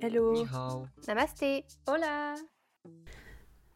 Hello. 0.00 0.46
Namasté. 1.08 1.64
Hola. 1.88 2.36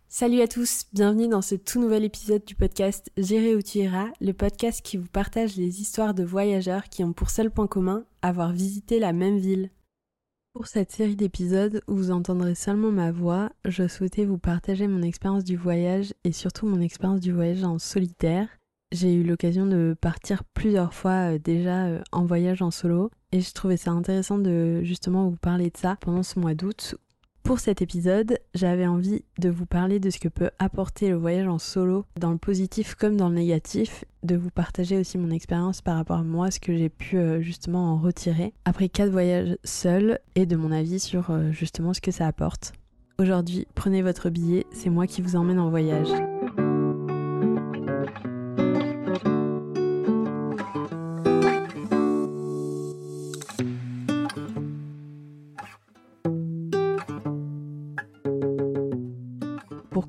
Salut 0.09 0.41
à 0.41 0.47
tous, 0.47 0.85
bienvenue 0.93 1.27
dans 1.27 1.43
ce 1.43 1.57
tout 1.57 1.81
nouvel 1.81 2.05
épisode 2.05 2.45
du 2.45 2.55
podcast 2.55 3.11
Gérer 3.17 3.57
où 3.57 3.63
tu 3.63 3.79
iras, 3.79 4.09
le 4.21 4.33
podcast 4.33 4.83
qui 4.83 4.99
vous 4.99 5.09
partage 5.09 5.57
les 5.57 5.81
histoires 5.81 6.15
de 6.15 6.23
voyageurs 6.23 6.85
qui 6.85 7.03
ont 7.03 7.13
pour 7.13 7.31
seul 7.31 7.51
point 7.51 7.67
commun 7.67 8.05
avoir 8.21 8.53
visité 8.53 9.01
la 9.01 9.13
même 9.13 9.39
ville. 9.39 9.71
Pour 10.53 10.69
cette 10.69 10.93
série 10.93 11.17
d'épisodes 11.17 11.83
où 11.89 11.97
vous 11.97 12.11
entendrez 12.13 12.55
seulement 12.55 12.93
ma 12.93 13.11
voix, 13.11 13.51
je 13.65 13.89
souhaitais 13.89 14.25
vous 14.25 14.39
partager 14.39 14.87
mon 14.87 15.03
expérience 15.03 15.45
du 15.45 15.57
voyage 15.57 16.15
et 16.23 16.33
surtout 16.33 16.67
mon 16.67 16.81
expérience 16.81 17.21
du 17.21 17.33
voyage 17.33 17.65
en 17.65 17.81
solitaire. 17.81 18.49
J'ai 18.93 19.13
eu 19.13 19.25
l'occasion 19.25 19.67
de 19.67 19.97
partir 20.01 20.45
plusieurs 20.45 20.95
fois 20.95 21.33
euh, 21.33 21.39
déjà 21.39 21.87
euh, 21.87 22.03
en 22.13 22.27
voyage 22.27 22.63
en 22.63 22.71
solo 22.71 23.11
et 23.33 23.41
je 23.41 23.53
trouvais 23.53 23.77
ça 23.77 23.91
intéressant 23.91 24.39
de 24.39 24.83
justement 24.83 25.29
vous 25.29 25.37
parler 25.37 25.71
de 25.71 25.77
ça 25.77 25.97
pendant 26.01 26.23
ce 26.23 26.39
mois 26.39 26.55
d'août 26.55 26.97
pour 27.43 27.59
cet 27.59 27.83
épisode, 27.83 28.39
j'avais 28.55 28.87
envie 28.87 29.25
de 29.39 29.51
vous 29.51 29.67
parler 29.67 29.99
de 29.99 30.11
ce 30.11 30.19
que 30.19 30.29
peut 30.29 30.51
apporter 30.59 31.09
le 31.09 31.17
voyage 31.17 31.49
en 31.49 31.59
solo, 31.59 32.05
dans 32.19 32.31
le 32.31 32.39
positif 32.39 32.95
comme 32.95 33.17
dans 33.17 33.29
le 33.29 33.35
négatif, 33.35 34.05
de 34.23 34.37
vous 34.37 34.51
partager 34.51 34.97
aussi 34.97 35.19
mon 35.19 35.31
expérience 35.31 35.83
par 35.83 35.97
rapport 35.97 36.19
à 36.19 36.23
moi, 36.23 36.51
ce 36.51 36.61
que 36.61 36.77
j'ai 36.77 36.89
pu 36.89 37.19
euh, 37.19 37.41
justement 37.41 37.93
en 37.93 37.99
retirer 37.99 38.55
après 38.65 38.89
quatre 38.89 39.11
voyages 39.11 39.57
seuls 39.65 40.21
et 40.37 40.47
de 40.47 40.57
mon 40.57 40.71
avis 40.71 41.01
sur 41.01 41.31
euh, 41.31 41.51
justement 41.51 41.93
ce 41.93 42.01
que 42.01 42.13
ça 42.13 42.27
apporte. 42.27 42.73
Aujourd'hui, 43.19 43.67
prenez 43.75 44.03
votre 44.03 44.31
billet, 44.31 44.65
c'est 44.73 44.91
moi 44.91 45.07
qui 45.07 45.21
vous 45.21 45.37
emmène 45.37 45.59
en 45.59 45.71
voyage. 45.71 46.09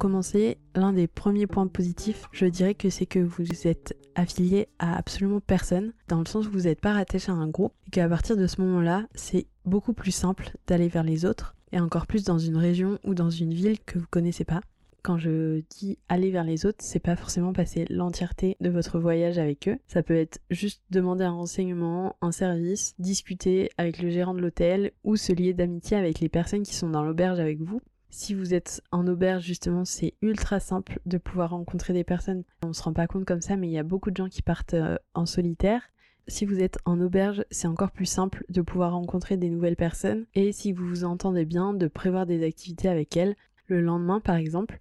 Commencer, 0.04 0.58
l'un 0.76 0.92
des 0.92 1.08
premiers 1.08 1.48
points 1.48 1.68
positifs, 1.68 2.26
je 2.34 2.46
dirais 2.46 2.76
que 2.76 2.90
c'est 2.90 3.06
que 3.06 3.20
vous 3.20 3.46
êtes 3.66 3.96
affilié 4.16 4.68
à 4.78 4.98
absolument 4.98 5.40
personne, 5.40 5.94
dans 6.10 6.20
le 6.20 6.26
sens 6.26 6.45
où 6.45 6.52
vous 6.52 6.64
n'êtes 6.64 6.82
pas 6.82 6.92
rattaché 6.92 7.32
à 7.32 7.36
un 7.36 7.48
groupe, 7.48 7.72
et 7.88 7.90
qu'à 7.90 8.10
partir 8.10 8.36
de 8.36 8.45
ce 8.45 8.60
moment-là, 8.60 9.08
c'est 9.16 9.48
beaucoup 9.64 9.94
plus 9.94 10.12
simple 10.12 10.58
d'aller 10.68 10.90
vers 10.90 11.04
les 11.04 11.23
autres, 11.23 11.56
et 11.72 11.80
encore 11.80 12.06
plus 12.06 12.26
dans 12.26 12.38
une 12.38 12.58
région 12.58 13.00
ou 13.06 13.14
dans 13.14 13.30
une 13.30 13.54
ville 13.54 13.80
que 13.80 13.98
vous 13.98 14.08
connaissez 14.10 14.44
pas. 14.44 14.60
Quand 15.04 15.18
je 15.18 15.62
dis 15.70 15.98
aller 16.10 16.32
vers 16.32 16.44
les 16.44 16.66
autres, 16.66 16.80
c'est 16.82 17.00
pas 17.00 17.16
forcément 17.16 17.54
passer 17.54 17.86
l'entièreté 17.90 18.58
de 18.60 18.70
votre 18.70 19.00
voyage 19.00 19.38
avec 19.38 19.70
eux. 19.70 19.78
Ça 19.88 20.04
peut 20.04 20.17
être 20.17 20.40
juste 20.50 20.82
demander 20.92 21.23
un 21.23 21.32
renseignement, 21.32 22.17
un 22.22 22.34
service, 22.34 22.94
discuter 23.00 23.70
avec 23.78 24.02
le 24.02 24.10
gérant 24.10 24.34
de 24.34 24.42
l'hôtel 24.42 24.92
ou 25.06 25.16
se 25.16 25.32
lier 25.32 25.54
d'amitié 25.54 25.95
avec 25.95 26.20
les 26.20 26.30
personnes 26.30 26.64
qui 26.64 26.76
sont 26.76 26.90
dans 26.90 27.06
l'auberge 27.06 27.40
avec 27.40 27.62
vous. 27.62 27.82
Si 28.16 28.36
vous 28.36 28.53
êtes 28.53 28.83
en 28.92 29.08
auberge, 29.08 29.44
justement, 29.44 29.86
c'est 29.86 30.14
ultra 30.22 30.59
simple 30.59 31.00
de 31.08 31.17
pouvoir 31.17 31.50
rencontrer 31.50 31.94
des 31.94 32.03
personnes. 32.03 32.44
On 32.64 32.72
se 32.72 32.83
rend 32.83 32.94
pas 32.94 33.08
compte 33.08 33.25
comme 33.25 33.42
ça, 33.42 33.55
mais 33.55 33.67
il 33.67 33.72
y 33.72 33.80
a 33.80 33.83
beaucoup 33.83 34.11
de 34.11 34.17
gens 34.17 34.30
qui 34.30 34.44
partent 34.44 34.75
euh, 34.75 35.00
en 35.16 35.25
solitaire. 35.25 35.81
Si 36.28 36.45
vous 36.45 36.61
êtes 36.61 36.78
en 36.86 37.02
auberge, 37.02 37.44
c'est 37.50 37.67
encore 37.67 37.89
plus 37.89 38.05
simple 38.05 38.45
de 38.50 38.61
pouvoir 38.61 38.92
rencontrer 38.92 39.36
des 39.36 39.50
nouvelles 39.50 39.75
personnes. 39.75 40.28
Et 40.36 40.52
si 40.52 40.73
vous 40.73 40.88
vous 40.88 41.05
entendez 41.05 41.44
bien, 41.44 41.73
de 41.73 41.88
prévoir 41.88 42.28
des 42.28 42.45
activités 42.45 42.88
avec 42.88 43.17
elles. 43.17 43.36
Le 43.66 43.81
lendemain, 43.81 44.20
par 44.20 44.36
exemple, 44.36 44.77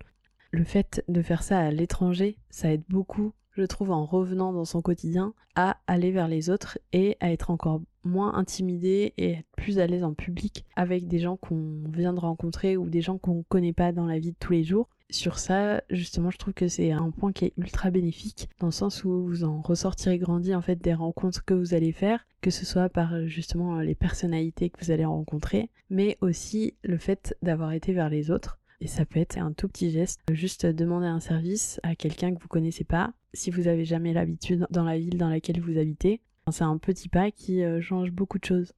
le 0.51 0.65
fait 0.65 1.03
de 1.09 1.23
faire 1.23 1.43
ça 1.43 1.59
à 1.59 1.71
l'étranger, 1.71 2.37
ça 2.51 2.71
aide 2.71 2.85
beaucoup 2.91 3.33
je 3.55 3.63
trouve, 3.65 3.91
en 3.91 4.05
revenant 4.05 4.53
dans 4.53 4.65
son 4.65 4.83
quotidien, 4.83 5.35
à 5.55 5.79
aller 5.87 6.11
vers 6.11 6.29
les 6.29 6.51
autres 6.51 6.79
et 6.93 7.17
à 7.21 7.33
être 7.33 7.51
encore 7.51 7.83
moins 8.05 8.35
intimidé 8.35 9.15
et 9.17 9.33
être 9.33 9.47
plus 9.57 9.79
à 9.79 9.87
l'aise 9.87 10.05
en 10.05 10.15
public 10.15 10.65
avec 10.77 11.07
des 11.07 11.19
gens 11.19 11.37
qu'on 11.37 11.83
vient 11.93 12.13
de 12.13 12.21
rencontrer 12.21 12.77
ou 12.77 12.89
des 12.89 13.01
gens 13.01 13.19
qu'on 13.19 13.45
connaît 13.49 13.73
pas 13.73 13.93
dans 13.93 14.07
la 14.07 14.19
vie 14.19 14.33
de 14.33 14.37
tous 14.39 14.53
les 14.53 14.65
jours. 14.65 14.89
Sur 15.11 15.39
ça, 15.39 15.83
justement, 15.91 16.31
je 16.31 16.39
trouve 16.39 16.55
que 16.55 16.69
c'est 16.69 16.91
un 16.91 17.11
point 17.11 17.33
qui 17.33 17.45
est 17.45 17.53
ultra 17.59 17.91
bénéfique 17.91 18.49
dans 18.61 18.69
le 18.69 18.73
sens 18.73 19.05
où 19.05 19.27
vous 19.27 19.45
en 19.45 19.61
ressortirez 19.61 20.17
grandi 20.17 20.55
en 20.55 20.63
fait 20.63 20.77
des 20.77 20.95
rencontres 20.95 21.45
que 21.45 21.53
vous 21.53 21.75
allez 21.75 21.93
faire, 21.93 22.27
que 22.41 22.51
ce 22.51 22.65
soit 22.65 22.89
par 22.89 23.27
justement 23.27 23.81
les 23.81 23.95
personnalités 23.95 24.71
que 24.71 24.83
vous 24.83 24.91
allez 24.91 25.05
rencontrer, 25.05 25.69
mais 25.91 26.17
aussi 26.23 26.75
le 26.83 26.97
fait 26.97 27.37
d'avoir 27.43 27.73
été 27.73 27.93
vers 27.93 28.09
les 28.09 28.31
autres 28.31 28.59
et 28.83 28.89
ça 28.89 29.07
peut 29.07 29.21
être 29.21 29.39
un 29.39 29.53
tout 29.53 29.69
petit 29.69 29.93
geste, 29.93 30.21
juste 30.33 30.67
demander 30.67 31.07
un 31.07 31.21
service 31.21 31.79
à 31.85 31.95
quelqu'un 31.95 32.35
que 32.35 32.43
vous 32.43 32.49
connaissez 32.49 32.83
pas, 32.83 33.13
si 33.33 33.53
vous 33.53 33.69
avez 33.69 33.85
jamais 33.85 34.13
l'habitude 34.13 34.67
dans 34.71 34.83
la 34.83 34.99
ville 34.99 35.19
dans 35.19 35.29
laquelle 35.29 35.61
vous 35.61 35.79
habitez. 35.79 36.21
C'est 36.51 36.65
un 36.65 36.79
petit 36.79 37.09
pas 37.09 37.31
qui 37.31 37.63
euh, 37.63 37.81
change 37.81 38.11
beaucoup 38.11 38.41
de 38.41 38.45
choses. 38.45 38.73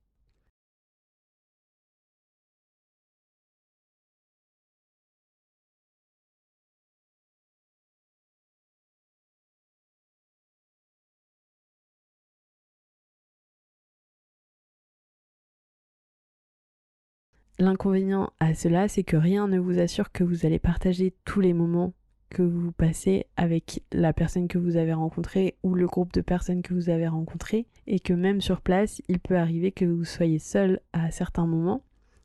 L'inconvénient 17.59 18.31
à 18.41 18.55
cela, 18.55 18.89
c'est 18.89 19.05
que 19.05 19.17
rien 19.17 19.47
ne 19.47 19.59
vous 19.59 19.79
assure 19.79 20.11
que 20.11 20.25
vous 20.25 20.45
allez 20.45 20.59
partager 20.59 21.15
tous 21.25 21.41
les 21.41 21.53
moments 21.53 21.93
que 22.31 22.43
vous 22.43 22.73
passez 22.73 23.27
avec 23.37 23.83
la 23.93 24.13
personne 24.13 24.49
que 24.49 24.59
vous 24.59 24.77
avez 24.77 24.93
rencontrée 24.93 25.55
ou 25.63 25.75
le 25.75 25.87
groupe 25.87 26.13
de 26.13 26.21
personnes 26.21 26.63
que 26.63 26.75
vous 26.75 26.91
avez 26.91 27.07
rencontré 27.07 27.67
et 27.87 28.01
que 28.01 28.13
même 28.13 28.41
sur 28.41 28.61
place, 28.61 29.01
il 29.09 29.21
peut 29.21 29.37
arriver 29.37 29.71
que 29.71 29.85
vous 29.85 30.05
soyez 30.05 30.41
seul 30.41 30.81
à 30.93 31.13
certains 31.13 31.47
moments 31.47 31.83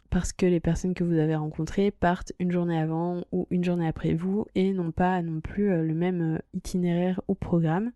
parce 0.10 0.34
que 0.34 0.48
les 0.48 0.60
personnes 0.60 0.96
que 0.96 1.04
vous 1.04 1.20
avez 1.20 1.36
rencontrées 1.36 1.92
partent 1.92 2.34
une 2.40 2.52
journée 2.52 2.80
avant 2.80 3.24
ou 3.32 3.46
une 3.52 3.64
journée 3.64 3.88
après 3.88 4.16
vous 4.16 4.48
et 4.56 4.74
n'ont 4.74 4.92
pas 4.92 5.22
non 5.22 5.42
plus 5.42 5.72
euh, 5.72 5.84
le 5.84 5.94
même 5.94 6.36
euh, 6.36 6.40
itinéraire 6.56 7.22
ou 7.28 7.36
programme. 7.36 7.92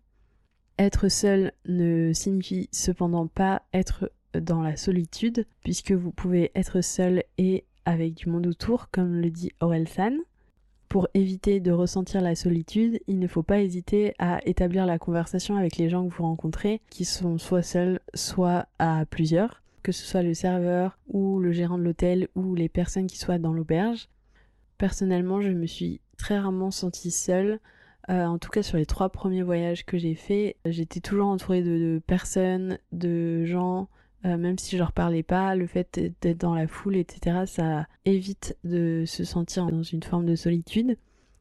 Être 0.78 1.08
seul 1.08 1.52
ne 1.66 2.12
signifie 2.12 2.68
cependant 2.70 3.26
pas 3.26 3.62
être 3.72 4.10
dans 4.40 4.62
la 4.62 4.76
solitude, 4.76 5.46
puisque 5.62 5.92
vous 5.92 6.10
pouvez 6.10 6.50
être 6.54 6.80
seul 6.80 7.24
et 7.38 7.64
avec 7.84 8.14
du 8.14 8.28
monde 8.28 8.46
autour, 8.46 8.90
comme 8.90 9.20
le 9.20 9.30
dit 9.30 9.52
Orelsan. 9.60 10.14
Pour 10.88 11.08
éviter 11.14 11.58
de 11.58 11.72
ressentir 11.72 12.20
la 12.20 12.36
solitude, 12.36 13.00
il 13.08 13.18
ne 13.18 13.26
faut 13.26 13.42
pas 13.42 13.60
hésiter 13.60 14.14
à 14.18 14.38
établir 14.46 14.86
la 14.86 14.98
conversation 14.98 15.56
avec 15.56 15.76
les 15.76 15.88
gens 15.88 16.06
que 16.06 16.14
vous 16.14 16.22
rencontrez, 16.22 16.80
qui 16.88 17.04
sont 17.04 17.36
soit 17.36 17.62
seuls, 17.62 17.98
soit 18.14 18.68
à 18.78 19.04
plusieurs, 19.04 19.62
que 19.82 19.90
ce 19.90 20.04
soit 20.04 20.22
le 20.22 20.34
serveur 20.34 20.96
ou 21.08 21.40
le 21.40 21.50
gérant 21.50 21.78
de 21.78 21.82
l'hôtel 21.82 22.28
ou 22.36 22.54
les 22.54 22.68
personnes 22.68 23.08
qui 23.08 23.18
soient 23.18 23.38
dans 23.38 23.52
l'auberge. 23.52 24.08
Personnellement, 24.78 25.40
je 25.40 25.50
me 25.50 25.66
suis 25.66 26.00
très 26.16 26.38
rarement 26.38 26.70
sentie 26.70 27.10
seule. 27.10 27.58
Euh, 28.08 28.26
en 28.26 28.38
tout 28.38 28.50
cas, 28.50 28.62
sur 28.62 28.76
les 28.76 28.86
trois 28.86 29.08
premiers 29.08 29.42
voyages 29.42 29.84
que 29.84 29.98
j'ai 29.98 30.14
faits, 30.14 30.56
j'étais 30.64 31.00
toujours 31.00 31.26
entourée 31.26 31.62
de 31.62 32.00
personnes, 32.06 32.78
de 32.92 33.44
gens, 33.44 33.88
euh, 34.24 34.36
même 34.36 34.58
si 34.58 34.76
je 34.76 34.78
leur 34.78 34.92
parlais 34.92 35.22
pas, 35.22 35.54
le 35.54 35.66
fait 35.66 36.00
d'être 36.20 36.40
dans 36.40 36.54
la 36.54 36.66
foule, 36.66 36.96
etc., 36.96 37.44
ça 37.46 37.86
évite 38.04 38.56
de 38.64 39.04
se 39.06 39.24
sentir 39.24 39.66
dans 39.66 39.82
une 39.82 40.02
forme 40.02 40.26
de 40.26 40.36
solitude. 40.36 40.96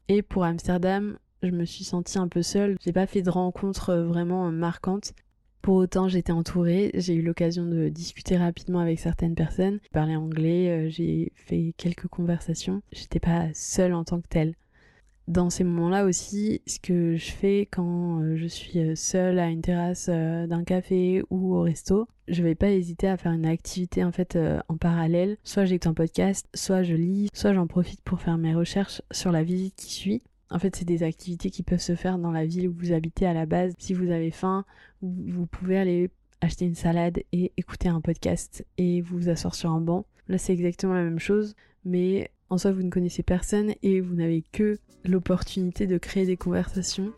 Et 0.10 0.22
pour 0.22 0.44
Amsterdam, 0.44 1.18
je 1.42 1.50
me 1.50 1.66
suis 1.66 1.84
sentie 1.84 2.18
un 2.18 2.28
peu 2.28 2.42
seule. 2.42 2.78
J'ai 2.84 2.94
pas 2.94 3.08
fait 3.08 3.22
de 3.22 3.30
rencontres 3.30 3.90
euh, 3.90 4.06
vraiment 4.06 4.52
marquantes. 4.52 5.14
Pour 5.62 5.76
autant, 5.76 6.10
j'étais 6.10 6.34
entourée, 6.34 6.92
j'ai 6.94 7.14
eu 7.14 7.22
l'occasion 7.22 7.66
de 7.66 7.88
discuter 7.88 8.36
rapidement 8.36 8.80
avec 8.80 9.00
certaines 9.00 9.34
personnes, 9.34 9.80
parler 9.94 10.18
anglais, 10.18 10.70
euh, 10.70 10.90
j'ai 10.90 11.32
fait 11.36 11.74
quelques 11.78 12.08
conversations. 12.08 12.82
J'étais 12.92 13.22
pas 13.22 13.48
seule 13.54 13.94
en 13.94 14.04
tant 14.04 14.20
que 14.20 14.28
telle 14.28 14.56
dans 15.28 15.50
ces 15.50 15.64
moments-là 15.64 16.06
aussi, 16.06 16.62
ce 16.68 16.80
que 16.80 17.16
je 17.16 17.32
fais 17.32 17.68
quand 17.72 18.22
euh, 18.22 18.36
je 18.36 18.48
suis 18.48 18.80
euh, 18.80 18.96
seule 18.96 19.40
à 19.40 19.48
une 19.48 19.62
terrasse 19.62 20.08
euh, 20.10 20.48
d'un 20.48 20.64
café 20.64 21.24
ou 21.30 21.56
au 21.56 21.62
resto, 21.62 22.08
je 22.28 22.44
vais 22.44 22.56
pas 22.56 22.70
hésiter 22.70 23.08
à 23.08 23.16
faire 23.16 23.32
une 23.32 23.46
activité 23.46 24.04
en 24.04 24.12
fait 24.12 24.38
en 24.68 24.78
parallèle. 24.78 25.38
Soit 25.44 25.66
j'écoute 25.66 25.88
un 25.88 25.94
podcast, 25.94 26.48
soit 26.54 26.84
je 26.84 26.96
lis, 26.96 27.30
soit 27.34 27.54
j'en 27.54 27.68
profite 27.68 28.02
pour 28.02 28.22
faire 28.22 28.38
mes 28.38 28.54
recherches 28.54 29.02
sur 29.12 29.32
la 29.32 29.44
visite 29.44 29.76
qui 29.76 29.94
suit. 29.94 30.22
En 30.50 30.60
fait, 30.60 30.76
c'est 30.76 30.86
des 30.86 31.04
activités 31.04 31.50
qui 31.50 31.64
peuvent 31.64 31.80
se 31.82 31.96
faire 31.96 32.20
dans 32.20 32.32
la 32.32 32.46
ville 32.46 32.70
où 32.70 32.74
vous 32.74 32.94
habitez 32.94 33.26
à 33.26 33.34
la 33.34 33.46
base. 33.46 33.74
Si 33.78 33.94
vous 33.94 34.12
avez 34.12 34.32
faim, 34.32 34.66
vous 35.02 35.48
pouvez 35.48 35.78
aller 35.78 36.12
acheter 36.42 36.66
une 36.66 36.76
salade 36.76 37.24
et 37.32 37.52
écouter 37.58 37.90
un 37.90 38.02
podcast 38.02 38.66
et 38.78 39.02
vous 39.02 39.30
asseoir 39.30 39.56
sur 39.56 39.72
un 39.72 39.82
banc. 39.82 40.06
Là, 40.28 40.38
c'est 40.38 40.54
exactement 40.54 40.94
la 40.94 41.04
même 41.04 41.20
chose, 41.20 41.56
mais 41.86 42.32
en 42.50 42.58
soi, 42.58 42.72
vous 42.72 42.84
ne 42.84 42.90
connaissez 42.90 43.24
personne 43.24 43.74
et 43.82 44.00
vous 44.00 44.14
n'avez 44.14 44.44
que 44.52 44.78
l'opportunité 45.06 45.88
de 45.88 45.98
créer 45.98 46.26
des 46.26 46.38
conversations. 46.38 47.12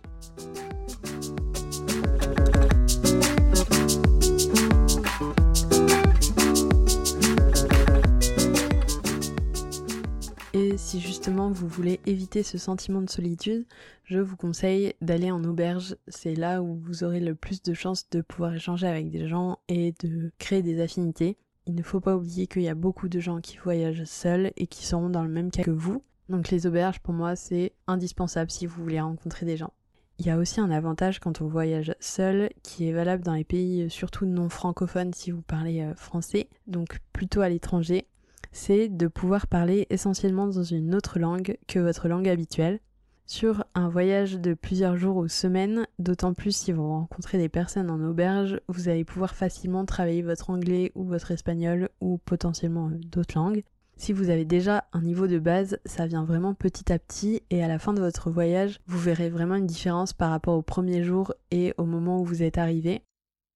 Et 10.53 10.77
si 10.77 11.01
justement 11.01 11.51
vous 11.51 11.68
voulez 11.68 12.00
éviter 12.06 12.41
ce 12.41 12.57
sentiment 12.57 13.01
de 13.01 13.09
solitude, 13.09 13.65
je 14.06 14.19
vous 14.19 14.38
conseille 14.38 14.94
d'aller 15.01 15.29
en 15.29 15.44
auberge. 15.44 15.97
C'est 16.07 16.33
là 16.33 16.61
où 16.61 16.75
vous 16.75 17.03
aurez 17.03 17.19
le 17.19 17.35
plus 17.35 17.61
de 17.61 17.73
chances 17.73 18.09
de 18.09 18.21
pouvoir 18.21 18.56
échanger 18.56 18.88
avec 18.88 19.09
des 19.09 19.27
gens 19.27 19.59
et 19.68 19.94
de 20.01 20.31
créer 20.39 20.61
des 20.61 20.79
affinités. 20.79 21.35
Il 21.67 21.75
ne 21.75 21.83
faut 21.83 22.00
pas 22.00 22.15
oublier 22.15 22.47
qu'il 22.47 22.62
y 22.62 22.69
a 22.69 22.75
beaucoup 22.75 23.09
de 23.09 23.19
gens 23.19 23.41
qui 23.41 23.57
voyagent 23.57 24.03
seuls 24.06 24.51
et 24.57 24.67
qui 24.67 24.85
seront 24.85 25.09
dans 25.09 25.23
le 25.23 25.29
même 25.29 25.51
cas 25.51 25.63
que 25.63 25.71
vous. 25.71 26.03
Donc 26.29 26.50
les 26.50 26.67
auberges, 26.67 27.00
pour 27.00 27.13
moi, 27.13 27.35
c'est 27.35 27.73
indispensable 27.88 28.51
si 28.51 28.65
vous 28.65 28.81
voulez 28.81 29.00
rencontrer 29.00 29.45
des 29.45 29.57
gens. 29.57 29.73
Il 30.17 30.25
y 30.25 30.29
a 30.29 30.38
aussi 30.38 30.62
un 30.62 30.71
avantage 30.71 31.19
quand 31.19 31.41
on 31.41 31.47
voyage 31.47 31.94
seul 32.00 32.50
qui 32.63 32.88
est 32.88 32.94
valable 32.94 33.23
dans 33.23 33.33
les 33.33 33.44
pays 33.44 33.83
euh, 33.83 33.89
surtout 33.89 34.25
non 34.25 34.47
francophones 34.47 35.13
si 35.13 35.31
vous 35.31 35.41
parlez 35.41 35.81
euh, 35.81 35.94
français, 35.95 36.47
donc 36.67 37.00
plutôt 37.12 37.41
à 37.41 37.50
l'étranger, 37.50 38.07
c'est 38.53 38.88
de 38.88 39.07
pouvoir 39.07 39.47
parler 39.47 39.88
essentiellement 39.89 40.47
dans 40.47 40.63
une 40.63 40.95
autre 40.95 41.19
langue 41.19 41.57
que 41.68 41.79
votre 41.79 42.07
langue 42.07 42.29
habituelle. 42.29 42.79
Sur 43.27 43.66
un 43.74 43.89
voyage 43.89 44.39
de 44.39 44.54
plusieurs 44.54 44.98
jours 44.98 45.18
ou 45.18 45.27
semaines, 45.27 45.88
d'autant 45.98 46.36
plus 46.36 46.56
si 46.56 46.72
vous 46.72 46.88
rencontrez 46.88 47.39
des 47.39 47.50
personnes 47.50 47.89
en 47.89 48.00
auberge, 48.00 48.62
vous 48.68 48.88
allez 48.88 49.04
pouvoir 49.04 49.33
facilement 49.33 49.83
travailler 49.83 50.22
votre 50.22 50.51
anglais 50.51 50.92
ou 50.94 51.06
votre 51.06 51.31
espagnol 51.31 51.89
ou 52.01 52.19
potentiellement 52.19 52.89
euh, 52.89 53.00
d'autres 53.00 53.36
langues. 53.36 53.63
Si 53.98 54.13
vous 54.13 54.30
avez 54.30 54.45
déjà 54.45 54.86
un 54.94 55.01
niveau 55.01 55.25
de 55.25 55.39
base, 55.39 55.80
ça 55.86 56.06
vient 56.06 56.24
vraiment 56.24 56.54
petit 56.54 56.92
à 56.94 57.00
petit 57.00 57.42
et 57.50 57.63
à 57.63 57.68
la 57.68 57.80
fin 57.80 57.94
de 57.94 58.01
votre 58.01 58.30
voyage, 58.30 58.80
vous 58.86 59.00
verrez 59.00 59.30
vraiment 59.30 59.56
une 59.56 59.66
différence 59.66 60.13
par 60.13 60.30
rapport 60.30 60.56
au 60.56 60.62
premier 60.62 61.01
jour 61.04 61.33
et 61.50 61.74
au 61.78 61.86
moment 61.86 62.21
où 62.21 62.25
vous 62.25 62.44
êtes 62.44 62.60
arrivé. 62.60 63.01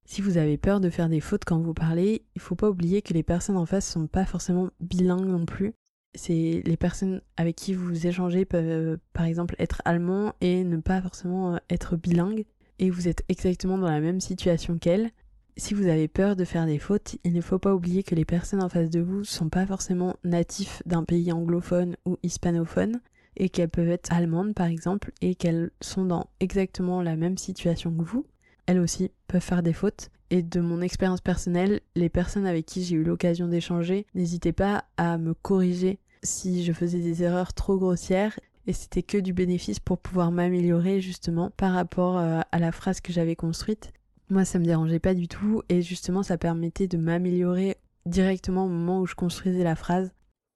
Si 0.06 0.22
vous 0.22 0.38
avez 0.38 0.58
peur 0.58 0.80
de 0.80 0.90
faire 0.90 1.10
des 1.10 1.20
fautes 1.20 1.46
quand 1.46 1.60
vous 1.60 1.76
parlez, 1.76 2.26
il 2.34 2.42
faut 2.42 2.56
pas 2.56 2.70
oublier 2.70 3.04
que 3.04 3.14
les 3.14 3.22
personnes 3.22 3.58
en 3.58 3.68
face 3.68 3.88
sont 3.88 4.08
pas 4.08 4.26
forcément 4.26 4.72
bilingues 4.80 5.28
non 5.28 5.46
plus. 5.46 5.76
C'est 6.16 6.62
les 6.66 6.78
personnes 6.78 7.22
avec 7.38 7.56
qui 7.56 7.74
vous 7.74 8.08
échangez 8.08 8.46
peuvent 8.46 8.66
euh, 8.66 8.98
par 9.14 9.26
exemple 9.26 9.56
être 9.60 9.82
allemands 9.86 10.34
et 10.42 10.64
ne 10.64 10.78
pas 10.78 11.02
forcément 11.02 11.56
euh, 11.56 11.58
être 11.70 11.96
bilingues. 11.96 12.46
Et 12.80 12.90
vous 12.90 13.08
êtes 13.08 13.24
exactement 13.30 13.78
dans 13.78 13.90
la 13.90 14.00
même 14.00 14.22
situation 14.22 14.78
qu'elles. 14.78 15.12
Si 15.58 15.74
vous 15.74 15.88
avez 15.88 16.08
peur 16.08 16.36
de 16.36 16.46
faire 16.46 16.66
des 16.66 16.80
fautes, 16.80 17.18
il 17.26 17.34
ne 17.34 17.42
faut 17.42 17.60
pas 17.60 17.76
oublier 17.76 18.02
que 18.02 18.16
les 18.16 18.24
personnes 18.24 18.64
en 18.64 18.70
face 18.70 18.90
de 18.90 19.02
vous 19.02 19.26
sont 19.26 19.50
pas 19.50 19.66
forcément 19.66 20.16
natifs 20.24 20.82
d'un 20.86 21.04
pays 21.04 21.34
anglophone 21.34 21.98
ou 22.06 22.18
hispanophone 22.24 23.02
et 23.36 23.50
qu'elles 23.50 23.70
peuvent 23.70 23.90
être 23.90 24.12
allemandes 24.14 24.54
par 24.54 24.68
exemple 24.68 25.12
et 25.22 25.36
qu'elles 25.36 25.72
sont 25.82 26.06
dans 26.06 26.28
exactement 26.40 27.02
la 27.02 27.18
même 27.18 27.38
situation 27.38 27.92
que 27.92 28.04
vous. 28.04 28.26
Elles 28.68 28.80
aussi 28.80 29.12
peuvent 29.28 29.42
faire 29.42 29.64
des 29.64 29.74
fautes 29.74 30.10
et 30.30 30.44
de 30.44 30.60
mon 30.60 30.82
expérience 30.82 31.22
personnelle, 31.22 31.82
les 31.96 32.10
personnes 32.10 32.46
avec 32.46 32.66
qui 32.66 32.84
j'ai 32.84 32.96
eu 32.96 33.04
l'occasion 33.04 33.48
d'échanger, 33.48 34.06
n'hésitez 34.16 34.52
pas 34.52 34.86
à 34.98 35.18
me 35.18 35.34
corriger 35.34 36.00
si 36.24 36.64
je 36.64 36.74
faisais 36.74 37.00
des 37.00 37.24
erreurs 37.24 37.54
trop 37.54 37.78
grossières 37.78 38.40
et 38.68 38.74
c'était 38.74 39.04
que 39.04 39.18
du 39.18 39.34
bénéfice 39.34 39.80
pour 39.80 39.98
pouvoir 39.98 40.32
m'améliorer 40.32 41.02
justement 41.02 41.50
par 41.52 41.74
rapport 41.74 42.18
euh, 42.18 42.42
à 42.52 42.60
la 42.60 42.72
phrase 42.72 43.02
que 43.02 43.14
j'avais 43.14 43.36
construite 43.36 43.94
moi, 44.30 44.46
ça 44.46 44.60
me 44.60 44.66
dérangeait 44.66 45.00
pas 45.00 45.16
du 45.16 45.28
tout 45.28 45.64
et 45.70 45.82
justement, 45.82 46.22
ça 46.22 46.38
permettait 46.38 46.88
de 46.88 46.98
m'améliorer 46.98 47.78
directement 48.06 48.66
au 48.66 48.70
moment 48.70 49.02
où 49.02 49.08
je 49.08 49.16
construisais 49.16 49.64
la 49.64 49.76
phrase. 49.76 50.12